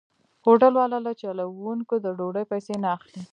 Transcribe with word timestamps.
هوټل 0.45 0.73
والا 0.77 0.99
له 1.07 1.11
چلوونکو 1.21 1.95
د 2.05 2.07
ډوډۍ 2.17 2.43
پيسې 2.51 2.73
نه 2.83 2.89
اخلي. 2.95 3.21